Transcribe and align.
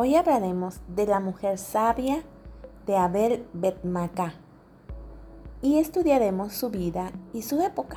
Hoy 0.00 0.14
hablaremos 0.14 0.78
de 0.86 1.08
la 1.08 1.18
mujer 1.18 1.58
sabia 1.58 2.22
de 2.86 2.96
Abel 2.96 3.44
Betmaca 3.52 4.34
y 5.60 5.78
estudiaremos 5.78 6.52
su 6.52 6.70
vida 6.70 7.10
y 7.32 7.42
su 7.42 7.60
época. 7.60 7.96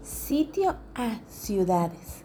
Sitio 0.00 0.76
a 0.94 1.20
ciudades. 1.28 2.24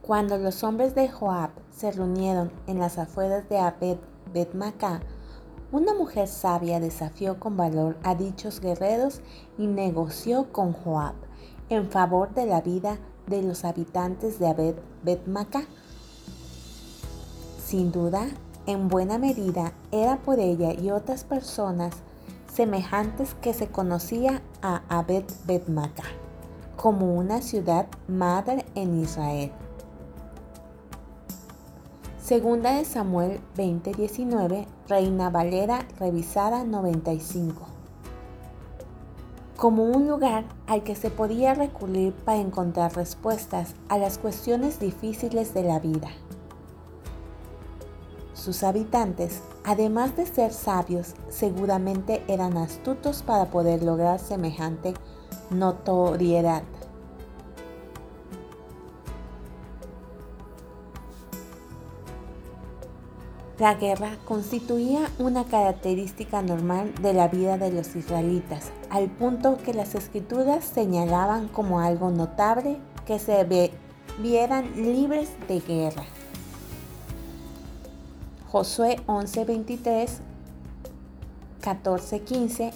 Cuando 0.00 0.38
los 0.38 0.64
hombres 0.64 0.94
de 0.94 1.10
Joab 1.10 1.50
se 1.70 1.92
reunieron 1.92 2.50
en 2.66 2.78
las 2.78 2.96
afueras 2.96 3.46
de 3.50 3.58
Abed 3.58 3.98
Betmaca, 4.32 5.02
una 5.70 5.94
mujer 5.94 6.28
sabia 6.28 6.80
desafió 6.80 7.38
con 7.38 7.56
valor 7.56 7.96
a 8.02 8.14
dichos 8.14 8.60
guerreros 8.60 9.20
y 9.58 9.66
negoció 9.66 10.50
con 10.52 10.72
Joab 10.72 11.14
en 11.68 11.90
favor 11.90 12.32
de 12.34 12.46
la 12.46 12.62
vida 12.62 12.98
de 13.26 13.42
los 13.42 13.64
habitantes 13.64 14.38
de 14.38 14.48
Abed 14.48 14.76
Betmaca. 15.02 15.64
Sin 17.62 17.92
duda, 17.92 18.26
en 18.66 18.88
buena 18.88 19.18
medida 19.18 19.72
era 19.92 20.16
por 20.16 20.38
ella 20.38 20.72
y 20.72 20.90
otras 20.90 21.24
personas 21.24 21.94
semejantes 22.52 23.34
que 23.34 23.52
se 23.52 23.68
conocía 23.68 24.42
a 24.62 24.82
Abed 24.88 25.24
Betmaca 25.46 26.04
como 26.76 27.14
una 27.14 27.42
ciudad 27.42 27.86
madre 28.06 28.64
en 28.74 29.02
Israel. 29.02 29.50
Segunda 32.22 32.74
de 32.74 32.84
Samuel 32.84 33.40
20:19, 33.56 34.66
Reina 34.88 35.28
Valera 35.28 35.86
revisada 36.00 36.64
95. 36.64 37.66
Como 39.54 39.84
un 39.84 40.08
lugar 40.08 40.44
al 40.66 40.82
que 40.82 40.96
se 40.96 41.10
podía 41.10 41.52
recurrir 41.52 42.14
para 42.14 42.38
encontrar 42.38 42.96
respuestas 42.96 43.74
a 43.90 43.98
las 43.98 44.16
cuestiones 44.16 44.80
difíciles 44.80 45.52
de 45.52 45.64
la 45.64 45.78
vida. 45.78 46.08
Sus 48.32 48.62
habitantes, 48.62 49.42
además 49.62 50.16
de 50.16 50.24
ser 50.24 50.54
sabios, 50.54 51.14
seguramente 51.28 52.22
eran 52.26 52.56
astutos 52.56 53.22
para 53.22 53.50
poder 53.50 53.82
lograr 53.82 54.18
semejante 54.18 54.94
notoriedad. 55.50 56.62
La 63.58 63.74
guerra 63.74 64.10
constituía 64.24 65.10
una 65.18 65.44
característica 65.44 66.42
normal 66.42 66.94
de 67.02 67.12
la 67.12 67.26
vida 67.26 67.58
de 67.58 67.72
los 67.72 67.96
israelitas, 67.96 68.70
al 68.88 69.08
punto 69.08 69.56
que 69.56 69.74
las 69.74 69.96
escrituras 69.96 70.64
señalaban 70.64 71.48
como 71.48 71.80
algo 71.80 72.12
notable 72.12 72.78
que 73.04 73.18
se 73.18 73.44
vieran 74.20 74.70
libres 74.76 75.30
de 75.48 75.58
guerra. 75.58 76.04
Josué 78.46 79.00
11:23, 79.06 80.20
14:15, 81.60 82.72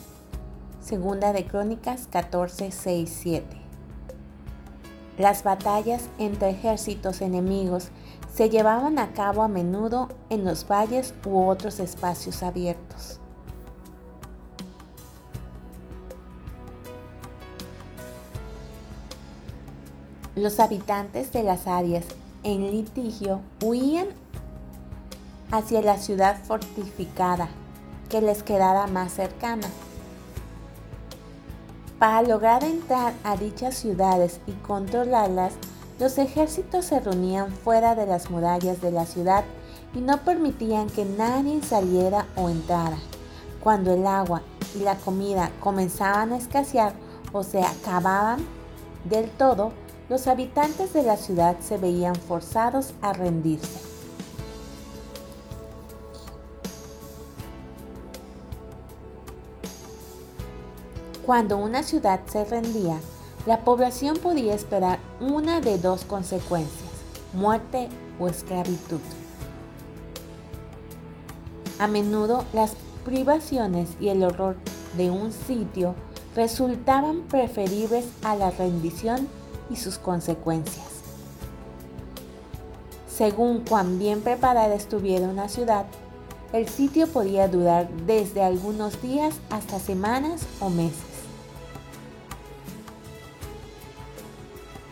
Segunda 0.81 1.33
de 1.33 1.47
Crónicas 1.47 2.09
14:6-7. 2.11 3.62
Las 5.23 5.45
batallas 5.45 6.09
entre 6.19 6.51
ejércitos 6.51 7.21
enemigos 7.21 7.91
se 8.35 8.51
llevaban 8.51 8.99
a 8.99 9.13
cabo 9.13 9.45
a 9.45 9.47
menudo 9.47 10.09
en 10.31 10.45
los 10.45 10.67
valles 10.67 11.15
u 11.25 11.47
otros 11.47 11.79
espacios 11.79 12.43
abiertos. 12.43 13.21
Los 20.35 20.59
habitantes 20.59 21.31
de 21.31 21.45
las 21.45 21.69
áreas 21.69 22.05
en 22.43 22.73
litigio 22.73 23.43
huían 23.63 24.09
hacia 25.53 25.83
la 25.83 25.99
ciudad 25.99 26.43
fortificada 26.43 27.49
que 28.09 28.21
les 28.21 28.43
quedara 28.43 28.89
más 28.89 29.13
cercana. 29.13 29.69
Para 32.03 32.23
lograr 32.23 32.65
entrar 32.65 33.15
a 33.23 33.37
dichas 33.37 33.77
ciudades 33.77 34.41
y 34.49 34.53
controlarlas, 34.67 35.53
los 36.01 36.19
ejércitos 36.19 36.87
se 36.87 36.99
reunían 36.99 37.53
fuera 37.53 37.95
de 37.95 38.07
las 38.07 38.29
murallas 38.29 38.81
de 38.81 38.91
la 38.91 39.07
ciudad 39.07 39.45
y 39.95 40.01
no 40.01 40.19
permitían 40.25 40.91
que 40.91 41.05
nadie 41.05 41.63
saliera 41.63 42.27
o 42.35 42.49
entrara. 42.49 42.97
Cuando 43.63 43.95
el 43.95 44.05
agua 44.05 44.43
y 44.75 44.81
la 44.81 44.97
comida 44.97 45.53
comenzaban 45.61 46.33
a 46.33 46.39
escasear 46.39 46.93
o 47.31 47.45
se 47.45 47.63
acababan 47.63 48.45
del 49.05 49.31
todo, 49.31 49.71
los 50.09 50.27
habitantes 50.27 50.93
de 50.95 51.05
la 51.05 51.17
ciudad 51.17 51.57
se 51.61 51.79
veían 51.79 52.17
forzados 52.17 52.95
a 53.01 53.13
rendirse. 53.13 53.92
Cuando 61.25 61.57
una 61.57 61.85
ciudad 61.85 62.21
se 62.27 62.45
rendía, 62.45 62.99
la 63.47 63.61
población 63.61 64.17
podía 64.17 64.55
esperar 64.55 64.99
una 65.21 65.61
de 65.61 65.79
dos 65.79 66.05
consecuencias, 66.05 66.91
muerte 67.33 67.89
o 68.19 68.27
esclavitud. 68.27 68.99
A 71.79 71.87
menudo 71.87 72.45
las 72.53 72.75
privaciones 73.05 73.91
y 74.01 74.09
el 74.09 74.25
horror 74.25 74.57
de 74.97 75.11
un 75.11 75.31
sitio 75.33 75.95
resultaban 76.35 77.23
preferibles 77.23 78.07
a 78.25 78.35
la 78.35 78.51
rendición 78.51 79.29
y 79.71 79.77
sus 79.77 79.99
consecuencias. 79.99 80.87
Según 83.09 83.61
cuán 83.61 84.01
bien 84.01 84.23
preparada 84.23 84.75
estuviera 84.75 85.29
una 85.29 85.49
ciudad, 85.49 85.87
el 86.53 86.69
sitio 86.69 87.07
podía 87.07 87.47
durar 87.47 87.89
desde 88.07 88.43
algunos 88.43 89.01
días 89.01 89.35
hasta 89.51 89.79
semanas 89.79 90.43
o 90.61 90.69
meses. 90.69 91.12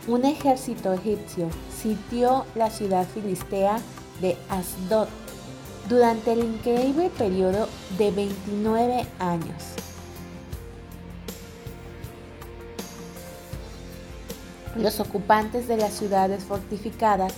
Un 0.07 0.25
ejército 0.25 0.93
egipcio 0.93 1.49
sitió 1.81 2.45
la 2.55 2.69
ciudad 2.69 3.07
filistea 3.07 3.79
de 4.19 4.35
Asdod 4.49 5.07
durante 5.89 6.33
el 6.33 6.39
increíble 6.39 7.09
periodo 7.17 7.67
de 7.97 8.11
29 8.11 9.05
años. 9.19 9.63
Los 14.75 14.99
ocupantes 14.99 15.67
de 15.67 15.77
las 15.77 15.93
ciudades 15.93 16.43
fortificadas 16.43 17.33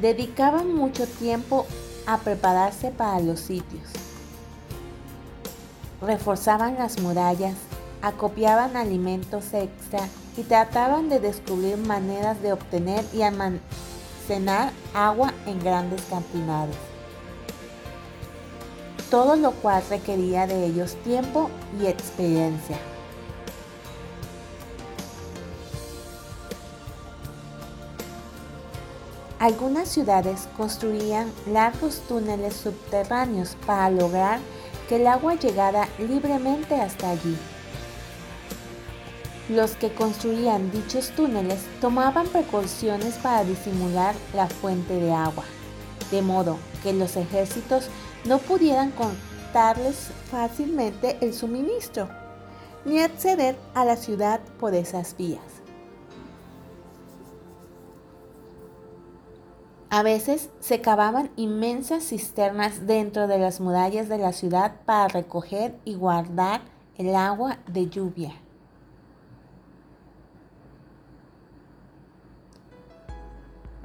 dedicaban 0.00 0.74
mucho 0.74 1.06
tiempo 1.06 1.66
a 2.06 2.18
prepararse 2.18 2.90
para 2.90 3.20
los 3.20 3.40
sitios. 3.40 3.84
Reforzaban 6.00 6.76
las 6.76 6.98
murallas, 7.00 7.56
acopiaban 8.00 8.76
alimentos 8.76 9.52
extra 9.52 10.08
y 10.38 10.44
trataban 10.44 11.08
de 11.08 11.18
descubrir 11.18 11.76
maneras 11.78 12.40
de 12.40 12.52
obtener 12.52 13.04
y 13.12 13.22
almacenar 13.22 14.70
agua 14.94 15.34
en 15.46 15.58
grandes 15.58 16.00
cantidades. 16.02 16.76
Todo 19.10 19.34
lo 19.34 19.50
cual 19.50 19.82
requería 19.90 20.46
de 20.46 20.66
ellos 20.66 20.94
tiempo 21.02 21.50
y 21.80 21.86
experiencia. 21.86 22.78
Algunas 29.40 29.88
ciudades 29.88 30.48
construían 30.56 31.32
largos 31.50 32.00
túneles 32.06 32.54
subterráneos 32.54 33.56
para 33.66 33.90
lograr 33.90 34.38
que 34.88 34.96
el 34.96 35.06
agua 35.08 35.34
llegara 35.34 35.88
libremente 35.98 36.80
hasta 36.80 37.10
allí. 37.10 37.36
Los 39.48 39.76
que 39.76 39.92
construían 39.92 40.70
dichos 40.70 41.10
túneles 41.10 41.60
tomaban 41.80 42.26
precauciones 42.26 43.14
para 43.14 43.44
disimular 43.44 44.14
la 44.34 44.46
fuente 44.46 44.94
de 44.94 45.12
agua. 45.12 45.44
de 46.10 46.22
modo 46.22 46.56
que 46.82 46.92
los 46.92 47.16
ejércitos 47.16 47.88
no 48.24 48.38
pudieran 48.38 48.92
cortarles 48.92 50.10
fácilmente 50.30 51.18
el 51.20 51.34
suministro, 51.34 52.08
ni 52.84 53.00
acceder 53.00 53.56
a 53.74 53.84
la 53.84 53.96
ciudad 53.96 54.40
por 54.58 54.74
esas 54.74 55.16
vías. 55.16 55.42
A 59.90 60.02
veces 60.02 60.50
se 60.60 60.80
cavaban 60.80 61.30
inmensas 61.36 62.04
cisternas 62.04 62.86
dentro 62.86 63.26
de 63.26 63.38
las 63.38 63.60
murallas 63.60 64.08
de 64.08 64.18
la 64.18 64.32
ciudad 64.32 64.76
para 64.84 65.08
recoger 65.08 65.78
y 65.84 65.94
guardar 65.94 66.60
el 66.98 67.14
agua 67.14 67.58
de 67.66 67.88
lluvia. 67.88 68.32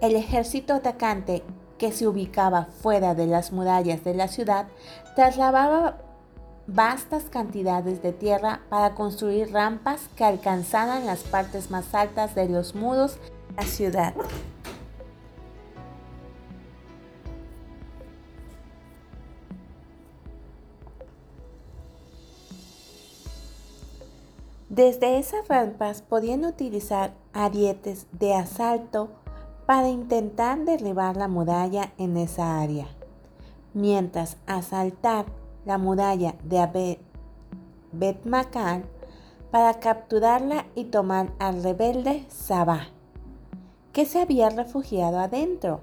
El 0.04 0.18
ejército 0.18 0.74
atacante 0.74 1.44
que 1.78 1.94
se 1.94 2.06
ubicaba 2.06 2.66
fuera 2.82 3.16
de 3.16 3.26
las 3.26 3.54
murallas 3.54 4.04
de 4.04 4.14
la 4.14 4.28
ciudad 4.28 4.68
trasladaba 5.16 5.96
vastas 6.68 7.24
cantidades 7.30 8.04
de 8.04 8.12
tierra 8.12 8.60
para 8.68 8.96
construir 8.96 9.54
rampas 9.54 10.10
que 10.18 10.26
alcanzaran 10.26 11.06
las 11.06 11.24
partes 11.24 11.72
más 11.72 11.96
altas 11.96 12.36
de 12.36 12.50
los 12.50 12.76
muros 12.76 13.16
de 13.16 13.56
la 13.56 13.64
ciudad. 13.64 14.14
Desde 24.68 25.18
esas 25.18 25.48
rampas 25.48 26.02
podían 26.02 26.44
utilizar 26.44 27.14
arietes 27.32 28.06
de 28.12 28.34
asalto 28.34 29.23
para 29.66 29.90
intentar 29.90 30.60
derribar 30.66 31.16
la 31.18 31.28
muralla 31.28 31.94
en 31.98 32.18
esa 32.18 32.60
área, 32.60 32.88
mientras 33.74 34.38
asaltar 34.46 35.26
la 35.66 35.78
muralla 35.78 36.36
de 36.44 36.60
Abed 36.60 36.98
Macan 38.26 38.84
para 39.52 39.80
capturarla 39.80 40.66
y 40.76 40.86
tomar 40.86 41.32
al 41.40 41.64
rebelde 41.64 42.26
Sabah, 42.28 42.88
que 43.94 44.06
se 44.06 44.20
había 44.20 44.50
refugiado 44.50 45.20
adentro. 45.20 45.82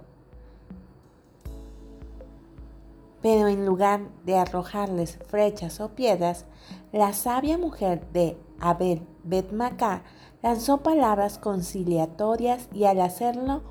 Pero 3.23 3.49
en 3.49 3.67
lugar 3.67 4.01
de 4.25 4.39
arrojarles 4.39 5.19
flechas 5.27 5.81
o 5.81 5.91
piedras, 5.91 6.47
la 6.93 7.13
sabia 7.13 7.59
mujer 7.59 8.07
de 8.13 8.37
Abel 8.61 9.07
Betmacá 9.25 10.03
lanzó 10.43 10.79
palabras 10.79 11.39
conciliatorias 11.39 12.69
y 12.73 12.85
al 12.85 13.01
hacerlo 13.01 13.63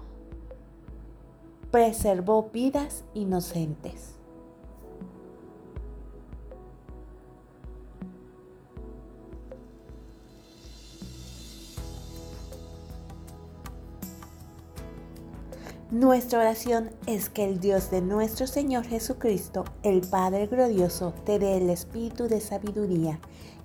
preservó 1.71 2.49
vidas 2.51 3.03
inocentes. 3.13 4.15
Nuestra 15.91 16.39
oración 16.39 16.91
es 17.07 17.29
que 17.29 17.43
el 17.43 17.59
Dios 17.59 17.89
de 17.89 18.01
nuestro 18.01 18.45
Señor 18.45 18.85
Jesucristo, 18.85 19.65
el 19.81 20.01
Padre 20.01 20.45
glorioso, 20.45 21.15
te 21.25 21.39
dé 21.39 21.57
el 21.57 21.71
espíritu 21.71 22.27
de 22.27 22.41
sabiduría 22.41 23.19